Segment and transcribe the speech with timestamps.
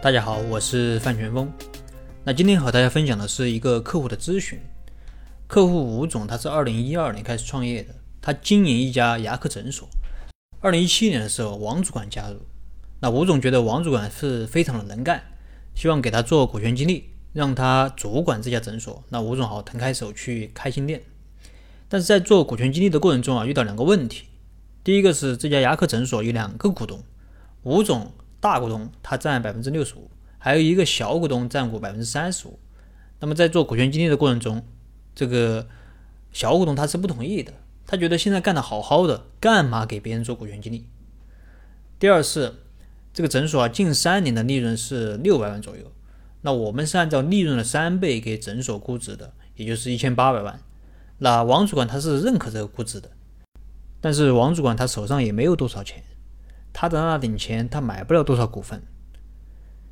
[0.00, 1.52] 大家好，我是范全峰。
[2.22, 4.56] 那今天和大家分享的是一个客户的咨询。
[5.48, 7.92] 客户吴总，他是二零一二年开始创业的，
[8.22, 9.88] 他经营一家牙科诊所。
[10.60, 12.36] 二零一七年的时候，王主管加入。
[13.00, 15.20] 那吴总觉得王主管是非常的能干，
[15.74, 19.02] 希望给他做股权激励，让他主管这家诊所。
[19.08, 21.02] 那吴总好腾开手去开新店。
[21.88, 24.26] 但是在做股权激励的过程中啊，遇到两个问题。
[24.84, 27.02] 第一个是这家牙科诊所有两个股东，
[27.64, 28.12] 吴总。
[28.40, 32.58] 大股东他占百分之六十五，还有一个小股东占股百分之三十五。
[33.20, 34.64] 那么在做股权激励的过程中，
[35.14, 35.66] 这个
[36.32, 37.52] 小股东他是不同意的，
[37.84, 40.84] 他觉得现在干得好好的，干嘛给别人做股权激励？
[41.98, 42.54] 第二是
[43.12, 45.90] 这个诊所啊，近三年的利润是六百万左右，
[46.42, 50.60] 那我们是按照利润的三倍给诊所估值的，也就是一千八百万。
[51.18, 53.10] 那王主管他是认可这个估值的，
[54.00, 56.04] 但是王主管他手上也没有多少钱。
[56.72, 58.82] 他的那点钱，他买不了多少股份，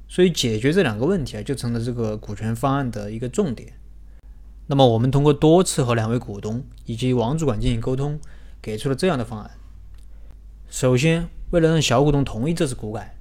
[0.09, 3.73] 所以解决这两个问题啊，就成了这个股权方案的一个重点。
[4.69, 8.19] 那么，我们通过多次和两位股东以及王主管进行沟通，
[8.61, 9.51] 给出了这样的方案。
[10.69, 13.17] 首先，为了让小股东同意这次股改，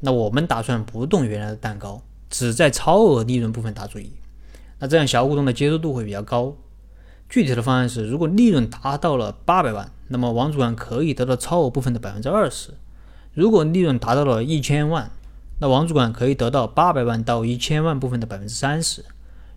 [0.00, 4.12] 那我们打算不动原来的蛋糕，只在超额利润部分打主意。
[4.78, 6.56] 那这样小股东的接受度会比较高。
[7.28, 12.74] 具体的方案是，如果利润达到了八百万，那么王主管可以得到超额部分的百分之二十。
[13.32, 15.10] 如果利润达到了一千万，
[15.58, 19.02] 那王主管可以得到八百万到一千万部分的百分之三十；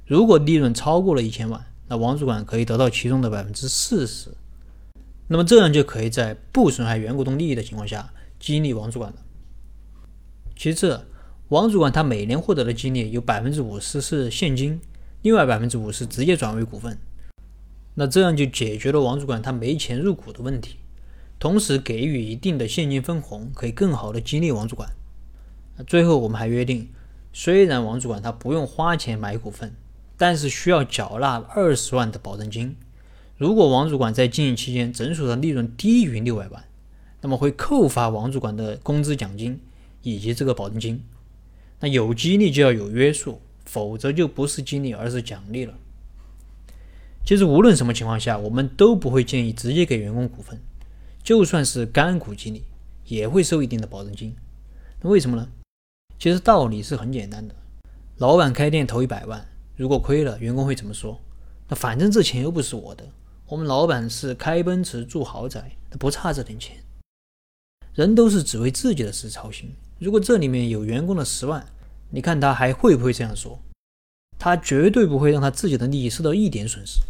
[0.05, 4.29] 如果利润超过了一千万，那王主管可以得到其中的百分之四十。
[5.27, 9.17] 那么这样就可以在不损害原股东利益的情况下激励王主管了。
[10.55, 11.05] 其次，
[11.47, 14.79] 王主管他每年获得的激励有百分之五十是现金，
[15.23, 16.97] 另外百分之五十直接转为股份。
[17.95, 20.77] 那这样就解决了王主管他没钱入股的问题。
[21.43, 24.91] 同时给予一定的现金分红，可以更好的激励王主管。
[25.85, 26.87] 最后我们还约定，
[27.33, 29.75] 虽然王主管他不用花钱买股份，
[30.15, 32.77] 但是需要缴纳二十万的保证金。
[33.35, 36.63] 如果王主管在经营期间诊所的利润低于六百万，
[37.19, 39.59] 那么会扣发王主管的工资奖金
[40.01, 41.03] 以及这个保证金。
[41.81, 45.73] 那有激励就要有约束，否则就不是激励而是奖励了。
[47.25, 50.57] 其实无论什么情况下，我们都不会建议直接给员工股份。
[51.23, 52.63] 就算是干股激励，
[53.05, 54.35] 也会收一定的保证金。
[55.01, 55.47] 那为什么呢？
[56.19, 57.55] 其实道理是很简单的。
[58.17, 59.45] 老板开店投一百万，
[59.77, 61.19] 如果亏了，员工会怎么说？
[61.69, 63.07] 那反正这钱又不是我的。
[63.47, 66.77] 我们老板是开奔驰住豪宅，不差这点钱。
[67.93, 69.71] 人都是只为自己的事操心。
[69.99, 71.65] 如果这里面有员工的十万，
[72.09, 73.59] 你看他还会不会这样说？
[74.37, 77.01] 他绝对不会让他自己的利益受到一点损失。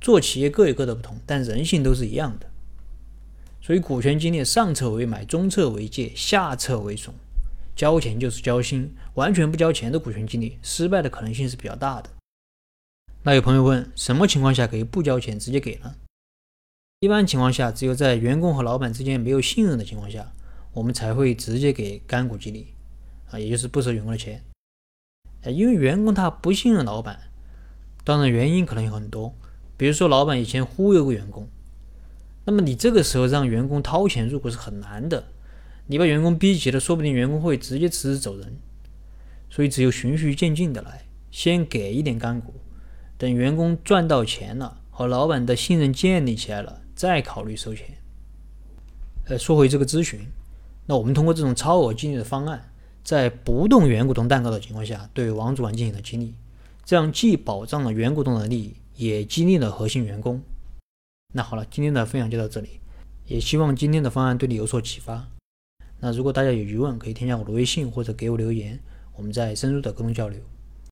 [0.00, 2.48] 做企业各有各的不同，但人性都是一样的。
[3.66, 7.12] 所以股权激励上策为买，中策为借，下策为损。
[7.74, 12.08] 交钱就是交心，完全不交钱的股权激励，失败的可能性是比较大的。
[13.24, 15.96] 那有朋友问，什么情况下可以不交钱直接给呢？
[17.00, 20.32] 一般情况下，只有在员工和老板之间没有信任的情况下，
[20.72, 22.68] 我们才会直接给干股激励，
[23.32, 24.44] 啊，也就是不收员工的钱。
[25.44, 27.18] 因为员工他不信任老板，
[28.04, 29.34] 当然原因可能有很多，
[29.76, 31.48] 比如说老板以前忽悠过员工。
[32.46, 35.24] 那么你这个时候让员工掏钱入股是很难的，
[35.88, 38.56] 你把员工逼急了，说不定员工会直接辞职走人。
[39.50, 42.54] 所以只有循序渐进的来，先给一点干股，
[43.18, 47.86] 等员工赚到钱了，和老板的信任建立起来了，再考虑收钱。
[49.26, 50.20] 呃，说回这个咨询，
[50.86, 56.34] 那我们通过这种超额激励的方案，在不动原股东蛋糕的情况下，对王主管进行了激励，
[56.84, 60.40] 这样既保障了原股东的利益，也激励了核心员工。
[61.34, 62.80] 那好了，今天的分享就到这里，
[63.26, 65.28] 也希望今天的方案对你有所启发。
[66.00, 68.78] 那如果大家有疑问，可以添加我的微信或者给我留言，
[69.14, 70.40] 我们再深入的沟通交流。